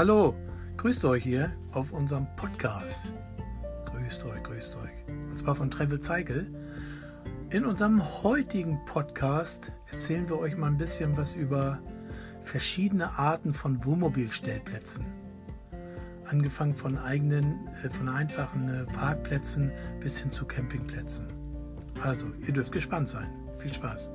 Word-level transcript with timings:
Hallo, 0.00 0.34
grüßt 0.78 1.04
euch 1.04 1.24
hier 1.24 1.52
auf 1.72 1.92
unserem 1.92 2.26
Podcast. 2.34 3.12
Grüßt 3.84 4.24
euch, 4.24 4.42
grüßt 4.42 4.74
euch. 4.76 5.14
Und 5.28 5.36
zwar 5.36 5.54
von 5.54 5.70
Travel 5.70 6.00
Cycle. 6.00 6.50
In 7.50 7.66
unserem 7.66 8.02
heutigen 8.22 8.82
Podcast 8.86 9.70
erzählen 9.92 10.26
wir 10.26 10.38
euch 10.38 10.56
mal 10.56 10.68
ein 10.68 10.78
bisschen 10.78 11.18
was 11.18 11.34
über 11.34 11.82
verschiedene 12.40 13.18
Arten 13.18 13.52
von 13.52 13.84
Wohnmobilstellplätzen. 13.84 15.04
Angefangen 16.24 16.76
von 16.76 16.96
eigenen, 16.96 17.68
äh, 17.84 17.90
von 17.90 18.08
einfachen 18.08 18.70
äh, 18.70 18.86
Parkplätzen 18.94 19.70
bis 20.00 20.16
hin 20.16 20.32
zu 20.32 20.46
Campingplätzen. 20.46 21.26
Also, 22.02 22.24
ihr 22.46 22.54
dürft 22.54 22.72
gespannt 22.72 23.10
sein. 23.10 23.28
Viel 23.58 23.74
Spaß. 23.74 24.10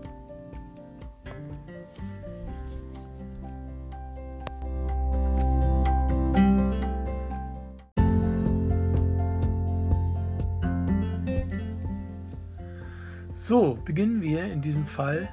So, 13.48 13.77
beginnen 13.85 14.23
wir 14.23 14.45
in 14.45 14.63
diesem 14.63 14.88
Fall 14.88 15.30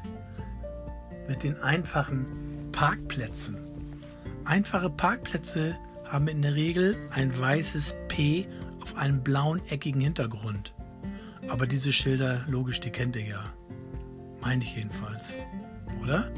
mit 1.28 1.42
den 1.42 1.56
einfachen 1.62 2.68
Parkplätzen. 2.70 3.56
Einfache 4.44 4.90
Parkplätze 4.90 5.78
haben 6.04 6.28
in 6.28 6.42
der 6.42 6.54
Regel 6.54 6.94
ein 7.08 7.32
weißes 7.40 7.94
P 8.08 8.46
auf 8.82 8.96
einem 8.96 9.22
blauen 9.22 9.62
eckigen 9.70 10.02
Hintergrund. 10.02 10.74
Aber 11.48 11.66
diese 11.66 11.90
Schilder, 11.90 12.44
logisch, 12.48 12.80
die 12.80 12.90
kennt 12.90 13.16
ihr 13.16 13.24
ja. 13.24 13.54
Meine 14.42 14.62
ich 14.62 14.76
jedenfalls. 14.76 15.28
Oder? 16.02 16.30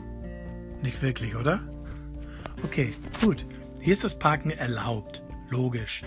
Nicht 0.80 1.02
wirklich, 1.02 1.34
oder? 1.34 1.59
Okay, 2.62 2.95
gut. 3.20 3.45
Hier 3.80 3.95
ist 3.95 4.05
das 4.05 4.17
Parken 4.17 4.50
erlaubt. 4.50 5.25
Logisch. 5.50 6.02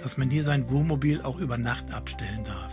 Dass 0.00 0.16
man 0.16 0.30
hier 0.30 0.44
sein 0.44 0.70
Wohnmobil 0.70 1.22
auch 1.22 1.40
über 1.40 1.58
Nacht 1.58 1.92
abstellen 1.92 2.44
darf. 2.44 2.70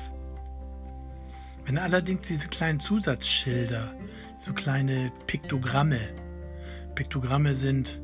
Wenn 1.65 1.79
allerdings 1.79 2.21
diese 2.23 2.47
kleinen 2.47 2.79
Zusatzschilder, 2.79 3.95
so 4.37 4.53
kleine 4.53 5.11
Piktogramme, 5.25 5.99
Piktogramme 6.93 7.55
sind 7.55 7.99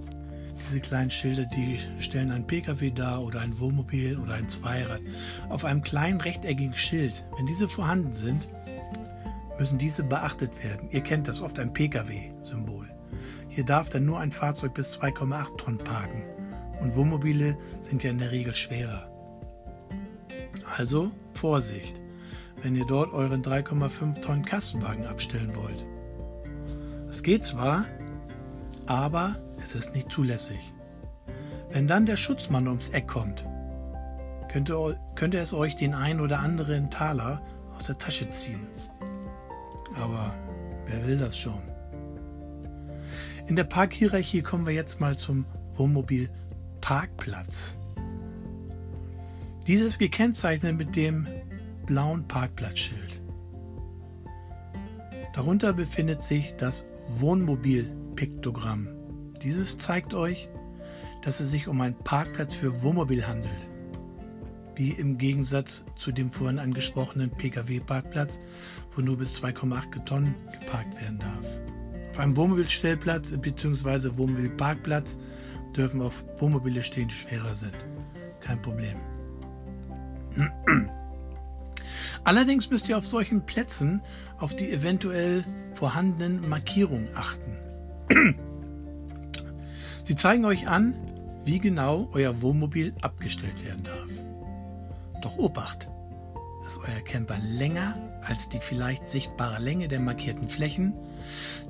diese 0.65 0.79
kleinen 0.79 1.11
Schilder, 1.11 1.45
die 1.45 1.79
stellen 1.99 2.31
ein 2.31 2.47
Pkw 2.47 2.89
dar 2.91 3.21
oder 3.21 3.41
ein 3.41 3.59
Wohnmobil 3.59 4.17
oder 4.17 4.33
ein 4.33 4.49
Zweirad 4.49 5.01
auf 5.49 5.63
einem 5.63 5.83
kleinen 5.83 6.21
rechteckigen 6.21 6.75
Schild. 6.75 7.23
Wenn 7.37 7.45
diese 7.45 7.69
vorhanden 7.69 8.15
sind, 8.15 8.47
müssen 9.59 9.77
diese 9.77 10.03
beachtet 10.03 10.51
werden. 10.63 10.89
Ihr 10.89 11.01
kennt 11.01 11.27
das 11.27 11.41
oft 11.41 11.59
ein 11.59 11.71
Pkw-Symbol. 11.71 12.89
Hier 13.47 13.63
darf 13.63 13.91
dann 13.91 14.05
nur 14.05 14.19
ein 14.19 14.31
Fahrzeug 14.31 14.73
bis 14.73 14.97
2,8 14.97 15.57
Tonnen 15.57 15.77
parken 15.77 16.23
und 16.79 16.95
Wohnmobile 16.95 17.55
sind 17.87 18.03
ja 18.03 18.09
in 18.09 18.17
der 18.17 18.31
Regel 18.31 18.55
schwerer. 18.55 19.07
Also 20.77 21.11
Vorsicht 21.33 22.00
wenn 22.61 22.75
ihr 22.75 22.85
dort 22.85 23.13
euren 23.13 23.43
3,5 23.43 24.21
Tonnen 24.21 24.45
Kastenwagen 24.45 25.05
abstellen 25.05 25.55
wollt. 25.55 25.85
Es 27.09 27.23
geht 27.23 27.43
zwar, 27.43 27.85
aber 28.85 29.35
es 29.63 29.75
ist 29.75 29.93
nicht 29.93 30.11
zulässig. 30.11 30.73
Wenn 31.71 31.87
dann 31.87 32.05
der 32.05 32.17
Schutzmann 32.17 32.67
ums 32.67 32.89
Eck 32.89 33.07
kommt, 33.07 33.47
könnte, 34.51 34.99
könnte 35.15 35.39
es 35.39 35.53
euch 35.53 35.75
den 35.75 35.93
ein 35.93 36.19
oder 36.19 36.39
anderen 36.39 36.91
Taler 36.91 37.41
aus 37.75 37.87
der 37.87 37.97
Tasche 37.97 38.29
ziehen. 38.29 38.67
Aber 39.95 40.33
wer 40.85 41.07
will 41.07 41.17
das 41.17 41.37
schon? 41.37 41.61
In 43.47 43.55
der 43.55 43.63
Parkhierarchie 43.63 44.41
kommen 44.41 44.65
wir 44.65 44.73
jetzt 44.73 45.01
mal 45.01 45.17
zum 45.17 45.45
Wohnmobil 45.73 46.29
Parkplatz. 46.79 47.75
Dieses 49.67 49.97
gekennzeichnet 49.97 50.77
mit 50.77 50.95
dem 50.95 51.27
blauen 51.85 52.27
Parkplatzschild. 52.27 53.21
Darunter 55.33 55.73
befindet 55.73 56.21
sich 56.21 56.55
das 56.57 56.83
Wohnmobil-Piktogramm. 57.19 58.87
Dieses 59.41 59.77
zeigt 59.77 60.13
euch, 60.13 60.49
dass 61.23 61.39
es 61.39 61.51
sich 61.51 61.67
um 61.67 61.79
einen 61.81 61.95
Parkplatz 61.95 62.53
für 62.55 62.81
Wohnmobil 62.83 63.27
handelt, 63.27 63.69
wie 64.75 64.91
im 64.91 65.17
Gegensatz 65.17 65.85
zu 65.95 66.11
dem 66.11 66.31
vorhin 66.31 66.59
angesprochenen 66.59 67.29
Pkw-Parkplatz, 67.31 68.39
wo 68.95 69.01
nur 69.01 69.17
bis 69.17 69.41
2,8 69.41 70.05
Tonnen 70.05 70.35
geparkt 70.59 70.99
werden 70.99 71.19
darf. 71.19 71.45
Auf 72.11 72.19
einem 72.19 72.35
Wohnmobilstellplatz 72.35 73.31
bzw. 73.37 74.17
Wohnmobilparkplatz 74.17 75.17
dürfen 75.75 76.01
auf 76.01 76.25
Wohnmobile 76.39 76.83
stehen, 76.83 77.07
die 77.07 77.15
schwerer 77.15 77.55
sind. 77.55 77.77
Kein 78.41 78.61
Problem. 78.61 78.97
Allerdings 82.23 82.69
müsst 82.69 82.87
ihr 82.87 82.97
auf 82.97 83.07
solchen 83.07 83.45
Plätzen 83.45 84.01
auf 84.39 84.55
die 84.55 84.71
eventuell 84.71 85.43
vorhandenen 85.73 86.47
Markierungen 86.49 87.09
achten. 87.15 87.57
Sie 90.03 90.15
zeigen 90.15 90.45
euch 90.45 90.67
an, 90.67 90.93
wie 91.45 91.59
genau 91.59 92.09
euer 92.13 92.41
Wohnmobil 92.41 92.93
abgestellt 93.01 93.63
werden 93.65 93.83
darf. 93.83 95.21
Doch 95.21 95.37
Obacht! 95.37 95.87
Ist 96.67 96.79
euer 96.79 97.01
Camper 97.03 97.37
länger 97.39 97.95
als 98.23 98.49
die 98.49 98.59
vielleicht 98.59 99.07
sichtbare 99.07 99.61
Länge 99.61 99.87
der 99.87 99.99
markierten 99.99 100.47
Flächen, 100.47 100.93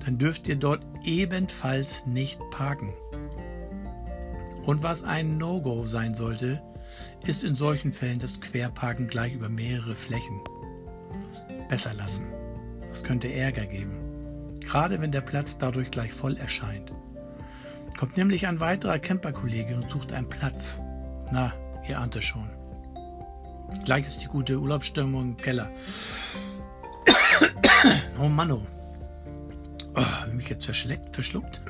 dann 0.03 0.17
dürft 0.17 0.47
ihr 0.47 0.55
dort 0.55 0.85
ebenfalls 1.03 2.05
nicht 2.05 2.39
parken. 2.51 2.93
Und 4.63 4.83
was 4.83 5.03
ein 5.03 5.37
No-Go 5.37 5.85
sein 5.85 6.15
sollte, 6.15 6.61
ist 7.25 7.43
in 7.43 7.55
solchen 7.55 7.93
Fällen 7.93 8.19
das 8.19 8.41
Querparken 8.41 9.07
gleich 9.07 9.33
über 9.33 9.49
mehrere 9.49 9.95
Flächen. 9.95 10.39
Besser 11.69 11.93
lassen. 11.93 12.25
Das 12.89 13.03
könnte 13.03 13.31
Ärger 13.31 13.65
geben. 13.65 14.59
Gerade 14.59 14.99
wenn 15.01 15.11
der 15.11 15.21
Platz 15.21 15.57
dadurch 15.57 15.91
gleich 15.91 16.13
voll 16.13 16.37
erscheint. 16.37 16.91
Kommt 17.97 18.17
nämlich 18.17 18.47
ein 18.47 18.59
weiterer 18.59 18.99
Camperkollege 18.99 19.75
und 19.75 19.89
sucht 19.89 20.13
einen 20.13 20.29
Platz. 20.29 20.79
Na, 21.31 21.53
ihr 21.87 21.99
ahnt 21.99 22.15
es 22.15 22.25
schon. 22.25 22.49
Gleich 23.85 24.05
ist 24.05 24.21
die 24.21 24.27
gute 24.27 24.59
Urlaubsstimmung 24.59 25.21
im 25.21 25.37
Keller. 25.37 25.69
oh 28.19 28.27
Mann, 28.27 28.51
oh. 28.51 28.65
oh 29.95 30.33
mich 30.33 30.49
jetzt 30.49 30.65
verschleckt, 30.65 31.13
verschluckt. 31.13 31.61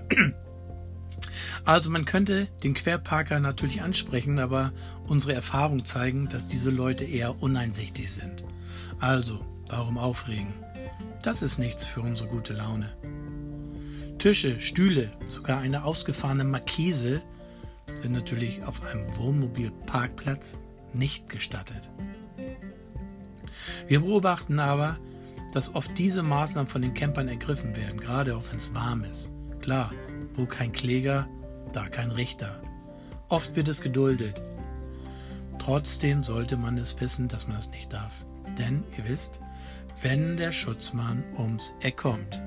Also 1.66 1.90
man 1.90 2.06
könnte 2.06 2.48
den 2.64 2.74
Querparker 2.74 3.40
natürlich 3.40 3.82
ansprechen, 3.82 4.40
aber 4.40 4.72
unsere 5.08 5.34
Erfahrungen 5.34 5.86
zeigen, 5.86 6.30
dass 6.30 6.48
diese 6.48 6.70
Leute 6.70 7.04
eher 7.04 7.42
uneinsichtig 7.42 8.12
sind. 8.12 8.44
Also, 9.00 9.46
warum 9.68 9.98
aufregen? 9.98 10.54
Das 11.24 11.42
ist 11.42 11.60
nichts 11.60 11.86
für 11.86 12.02
unsere 12.02 12.30
gute 12.30 12.54
Laune. 12.54 12.96
Tische, 14.20 14.60
Stühle, 14.62 15.12
sogar 15.30 15.60
eine 15.60 15.84
ausgefahrene 15.84 16.44
Markise 16.44 17.22
sind 18.02 18.12
natürlich 18.12 18.64
auf 18.64 18.82
einem 18.84 19.06
Wohnmobilparkplatz 19.18 20.58
nicht 20.94 21.30
gestattet. 21.30 21.90
Wir 23.88 24.02
beobachten 24.02 24.60
aber, 24.60 24.98
dass 25.54 25.74
oft 25.76 25.98
diese 25.98 26.24
Maßnahmen 26.24 26.70
von 26.70 26.82
den 26.82 26.94
Campern 26.94 27.28
ergriffen 27.28 27.76
werden, 27.76 28.00
gerade 28.00 28.36
auch 28.36 28.44
wenn 28.52 28.60
es 28.60 28.74
warm 28.74 29.04
ist. 29.04 29.30
Klar, 29.62 29.92
wo 30.36 30.46
kein 30.46 30.72
Kläger, 30.72 31.28
da 31.74 31.90
kein 31.90 32.12
Richter. 32.12 32.62
Oft 33.30 33.56
wird 33.56 33.68
es 33.68 33.82
geduldet. 33.82 34.42
Trotzdem 35.60 36.24
sollte 36.24 36.58
man 36.58 36.78
es 36.78 37.00
wissen, 37.00 37.28
dass 37.28 37.48
man 37.48 37.58
das 37.58 37.70
nicht 37.70 37.94
darf. 37.94 38.14
Denn, 38.58 38.84
ihr 38.98 39.08
wisst, 39.08 39.40
wenn 40.02 40.38
der 40.38 40.52
Schutzmann 40.52 41.24
ums 41.38 41.74
Eck 41.82 41.98
kommt. 41.98 42.42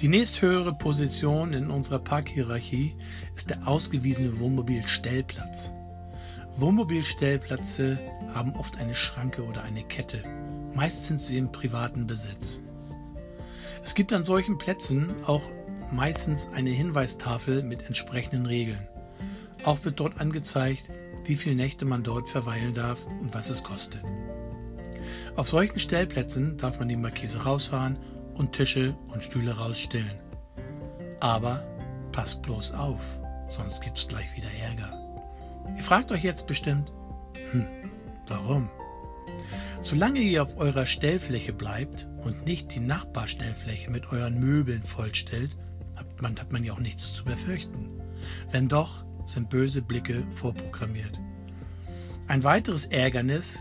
Die 0.00 0.08
nächsthöhere 0.08 0.74
Position 0.74 1.52
in 1.52 1.70
unserer 1.70 1.98
Parkhierarchie 1.98 2.94
ist 3.36 3.48
der 3.50 3.66
ausgewiesene 3.68 4.38
Wohnmobilstellplatz. 4.38 5.70
Wohnmobilstellplätze 6.56 7.98
haben 8.32 8.54
oft 8.56 8.76
eine 8.76 8.94
Schranke 8.94 9.44
oder 9.44 9.62
eine 9.62 9.84
Kette. 9.84 10.22
Meist 10.74 11.06
sind 11.06 11.20
sie 11.20 11.38
im 11.38 11.52
privaten 11.52 12.06
Besitz. 12.06 12.60
Es 13.84 13.94
gibt 13.94 14.12
an 14.12 14.24
solchen 14.24 14.58
Plätzen 14.58 15.12
auch 15.26 15.42
meistens 15.94 16.48
eine 16.54 16.70
Hinweistafel 16.70 17.62
mit 17.62 17.86
entsprechenden 17.86 18.46
Regeln. 18.46 18.88
Auch 19.64 19.84
wird 19.84 20.00
dort 20.00 20.20
angezeigt, 20.20 20.84
wie 21.24 21.36
viele 21.36 21.54
Nächte 21.54 21.84
man 21.84 22.02
dort 22.02 22.28
verweilen 22.28 22.74
darf 22.74 23.04
und 23.06 23.32
was 23.32 23.48
es 23.48 23.62
kostet. 23.62 24.02
Auf 25.36 25.48
solchen 25.48 25.78
Stellplätzen 25.78 26.58
darf 26.58 26.78
man 26.78 26.88
die 26.88 26.96
Markise 26.96 27.42
rausfahren 27.42 27.96
und 28.34 28.52
Tische 28.52 28.94
und 29.08 29.22
Stühle 29.22 29.56
rausstellen. 29.56 30.18
Aber 31.20 31.64
passt 32.12 32.42
bloß 32.42 32.72
auf, 32.72 33.00
sonst 33.48 33.80
gibt's 33.80 34.06
gleich 34.06 34.34
wieder 34.36 34.50
Ärger. 34.50 35.00
Ihr 35.76 35.84
fragt 35.84 36.12
euch 36.12 36.22
jetzt 36.22 36.46
bestimmt, 36.46 36.92
hm, 37.52 37.66
warum? 38.28 38.68
Solange 39.82 40.20
ihr 40.20 40.42
auf 40.42 40.56
eurer 40.56 40.86
Stellfläche 40.86 41.52
bleibt 41.52 42.08
und 42.22 42.44
nicht 42.44 42.74
die 42.74 42.80
Nachbarstellfläche 42.80 43.90
mit 43.90 44.10
euren 44.12 44.38
Möbeln 44.38 44.82
vollstellt, 44.84 45.56
man 46.22 46.38
hat 46.38 46.52
man 46.52 46.64
ja 46.64 46.72
auch 46.72 46.80
nichts 46.80 47.12
zu 47.12 47.24
befürchten. 47.24 47.90
Wenn 48.50 48.68
doch, 48.68 49.04
sind 49.26 49.50
böse 49.50 49.82
Blicke 49.82 50.26
vorprogrammiert. 50.32 51.20
Ein 52.26 52.44
weiteres 52.44 52.86
Ärgernis 52.86 53.58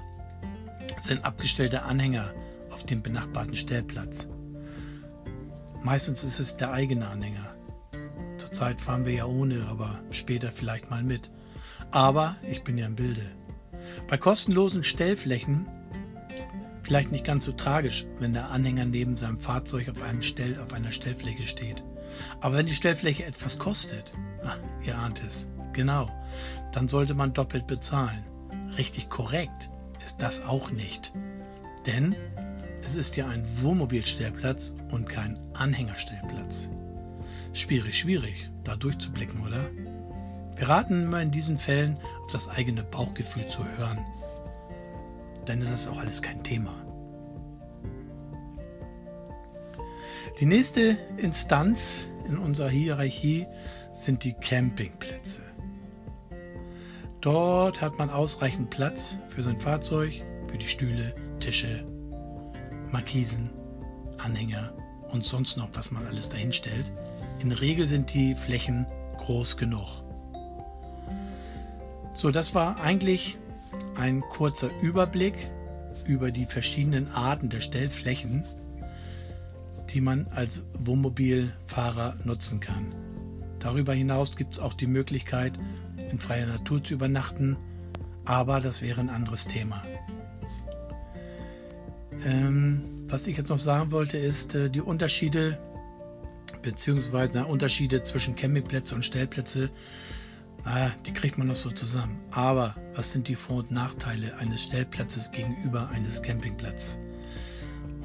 sind 1.02 1.24
abgestellte 1.26 1.84
Anhänger 1.84 2.34
auf 2.72 2.86
dem 2.86 3.02
benachbarten 3.02 3.56
Stellplatz. 3.56 4.28
Meistens 5.84 6.24
ist 6.24 6.40
es 6.40 6.58
der 6.58 6.72
eigene 6.72 7.08
Anhänger. 7.08 7.56
Zurzeit 8.38 8.80
fahren 8.80 9.06
wir 9.06 9.14
ja 9.14 9.26
ohne, 9.26 9.66
aber 9.68 10.00
später 10.12 10.52
vielleicht 10.52 10.90
mal 10.90 11.04
mit. 11.04 11.30
Aber 11.92 12.38
ich 12.50 12.64
bin 12.64 12.78
ja 12.78 12.88
im 12.88 12.96
Bilde. 12.96 13.32
Bei 14.08 14.18
kostenlosen 14.18 14.84
Stellflächen 14.84 15.68
vielleicht 16.94 17.12
nicht 17.12 17.26
ganz 17.26 17.46
so 17.46 17.54
tragisch, 17.54 18.06
wenn 18.20 18.34
der 18.34 18.52
Anhänger 18.52 18.86
neben 18.86 19.18
seinem 19.18 19.40
Fahrzeug 19.40 19.90
auf, 19.90 20.04
einem 20.04 20.22
Stell, 20.22 20.60
auf 20.60 20.74
einer 20.74 20.92
Stellfläche 20.92 21.48
steht. 21.48 21.84
Aber 22.40 22.58
wenn 22.58 22.68
die 22.68 22.76
Stellfläche 22.76 23.26
etwas 23.26 23.58
kostet, 23.58 24.12
ach, 24.46 24.60
ihr 24.86 24.96
ahnt 24.96 25.20
es, 25.28 25.48
genau, 25.72 26.08
dann 26.72 26.88
sollte 26.88 27.16
man 27.16 27.34
doppelt 27.34 27.66
bezahlen. 27.66 28.24
Richtig 28.78 29.10
korrekt 29.10 29.72
ist 30.06 30.18
das 30.20 30.40
auch 30.46 30.70
nicht. 30.70 31.12
Denn 31.88 32.16
es 32.84 32.96
ist 32.96 33.18
ja 33.18 33.28
ein 33.28 33.44
Wohnmobilstellplatz 33.64 34.76
und 34.92 35.10
kein 35.10 35.40
Anhängerstellplatz. 35.56 36.68
Schwierig, 37.54 37.98
schwierig, 37.98 38.52
da 38.66 38.76
durchzublicken, 38.76 39.42
oder? 39.42 39.72
Wir 40.58 40.70
raten 40.70 41.06
immer 41.06 41.24
in 41.24 41.32
diesen 41.32 41.58
Fällen 41.58 41.98
auf 42.24 42.32
das 42.32 42.48
eigene 42.50 42.84
Bauchgefühl 42.84 43.48
zu 43.48 43.66
hören. 43.66 44.06
Denn 45.48 45.60
es 45.64 45.72
ist 45.72 45.88
auch 45.88 45.98
alles 45.98 46.22
kein 46.22 46.44
Thema. 46.44 46.83
Die 50.40 50.48
nächste 50.48 50.98
Instanz 51.18 51.80
in 52.28 52.40
unserer 52.40 52.70
Hierarchie 52.70 53.46
sind 53.94 54.24
die 54.24 54.34
Campingplätze. 54.34 55.42
Dort 57.22 57.82
hat 57.82 58.00
man 58.00 58.10
ausreichend 58.10 58.72
Platz 58.72 59.16
für 59.30 59.44
sein 59.44 59.60
Fahrzeug, 59.60 60.12
für 60.48 60.58
die 60.58 60.68
Stühle, 60.68 61.14
Tische, 61.40 61.86
Markisen, 62.92 63.52
Anhänger 64.18 64.74
und 65.12 65.24
sonst 65.24 65.56
noch, 65.56 65.70
was 65.74 65.92
man 65.92 66.08
alles 66.08 66.30
dahin 66.30 66.52
stellt. 66.52 66.92
In 67.40 67.50
der 67.50 67.62
Regel 67.62 67.88
sind 67.88 68.12
die 68.12 68.34
Flächen 68.34 68.88
groß 69.20 69.56
genug. 69.56 70.04
So, 72.16 72.32
das 72.32 72.56
war 72.56 72.82
eigentlich 72.82 73.38
ein 73.96 74.22
kurzer 74.22 74.70
Überblick 74.82 75.36
über 76.06 76.32
die 76.32 76.48
verschiedenen 76.48 77.12
Arten 77.12 77.50
der 77.50 77.62
Stellflächen, 77.62 78.46
die 79.94 80.02
man 80.02 80.28
als 80.28 80.64
Wohnmobilfahrer 80.80 82.18
nutzen 82.24 82.60
kann. 82.60 82.94
Darüber 83.60 83.94
hinaus 83.94 84.36
gibt 84.36 84.56
es 84.56 84.60
auch 84.60 84.74
die 84.74 84.88
Möglichkeit, 84.88 85.54
in 86.12 86.20
freier 86.20 86.48
Natur 86.48 86.84
zu 86.84 86.94
übernachten, 86.94 87.58
aber 88.26 88.60
das 88.60 88.82
wäre 88.82 89.02
ein 89.02 89.10
anderes 89.10 89.48
Thema. 89.48 89.82
Ähm, 92.26 93.06
was 93.08 93.28
ich 93.28 93.38
jetzt 93.38 93.50
noch 93.50 93.60
sagen 93.60 93.92
wollte, 93.92 94.18
ist 94.18 94.56
äh, 94.56 94.70
die 94.70 94.82
Unterschiede 94.82 95.60
beziehungsweise 96.62 97.46
Unterschiede 97.46 98.04
zwischen 98.04 98.36
Campingplätze 98.36 98.96
und 98.96 99.06
Stellplätze, 99.06 99.70
ah, 100.64 100.92
die 101.06 101.14
kriegt 101.14 101.38
man 101.38 101.48
noch 101.48 101.56
so 101.56 101.70
zusammen. 101.70 102.20
Aber 102.32 102.76
was 102.96 103.12
sind 103.12 103.28
die 103.28 103.36
Vor- 103.36 103.58
und 103.58 103.72
Nachteile 103.72 104.38
eines 104.38 104.64
Stellplatzes 104.64 105.32
gegenüber 105.32 105.90
eines 105.90 106.24
Campingplatzes? 106.24 106.98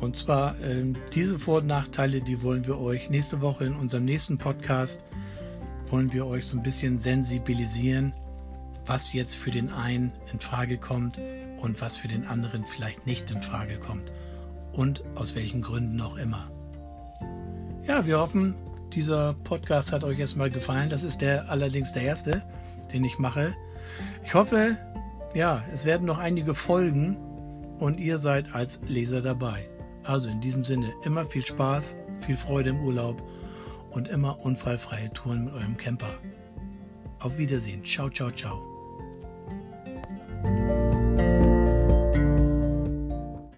Und 0.01 0.17
zwar 0.17 0.59
äh, 0.61 0.93
diese 1.15 1.39
Vor- 1.39 1.59
und 1.59 1.67
Nachteile, 1.67 2.21
die 2.21 2.43
wollen 2.43 2.67
wir 2.67 2.79
euch 2.79 3.11
nächste 3.11 3.41
Woche 3.41 3.65
in 3.65 3.75
unserem 3.75 4.05
nächsten 4.05 4.39
Podcast 4.39 4.99
wollen 5.91 6.13
wir 6.13 6.27
euch 6.27 6.47
so 6.47 6.57
ein 6.57 6.63
bisschen 6.63 6.99
sensibilisieren, 6.99 8.13
was 8.87 9.13
jetzt 9.13 9.37
für 9.37 9.51
den 9.51 9.71
einen 9.71 10.13
in 10.33 10.41
Frage 10.41 10.79
kommt 10.79 11.19
und 11.61 11.81
was 11.81 11.97
für 11.97 12.09
den 12.09 12.27
anderen 12.27 12.65
vielleicht 12.65 13.07
nicht 13.07 13.31
in 13.31 13.43
Frage 13.43 13.79
kommt 13.79 14.11
und 14.73 15.03
aus 15.15 15.35
welchen 15.35 15.63
Gründen 15.63 16.01
auch 16.01 16.17
immer. 16.17 16.51
Ja, 17.87 18.07
wir 18.07 18.19
hoffen, 18.19 18.55
dieser 18.95 19.35
Podcast 19.45 19.93
hat 19.93 20.05
euch 20.05 20.19
erstmal 20.19 20.51
gefallen. 20.51 20.91
Das 20.91 21.03
ist 21.03 21.21
der 21.21 21.49
allerdings 21.51 21.93
der 21.93 22.03
erste, 22.03 22.43
den 22.93 23.05
ich 23.05 23.19
mache. 23.19 23.55
Ich 24.25 24.35
hoffe, 24.35 24.77
ja, 25.35 25.63
es 25.73 25.85
werden 25.85 26.07
noch 26.07 26.19
einige 26.19 26.55
folgen 26.55 27.17
und 27.79 28.01
ihr 28.01 28.19
seid 28.19 28.55
als 28.55 28.79
Leser 28.87 29.23
dabei. 29.23 29.69
Also 30.09 30.31
in 30.31 30.41
diesem 30.41 30.65
Sinne 30.65 30.95
immer 31.03 31.27
viel 31.27 31.45
Spaß, 31.45 31.95
viel 32.21 32.39
Freude 32.39 32.71
im 32.71 32.81
Urlaub 32.81 33.23
und 33.91 34.09
immer 34.09 34.41
unfallfreie 34.41 35.13
Touren 35.13 35.45
mit 35.45 35.55
eurem 35.55 35.77
Camper. 35.77 36.19
Auf 37.19 37.37
Wiedersehen. 37.37 37.85
Ciao, 37.85 38.09
ciao, 38.09 38.31
ciao. 38.31 38.68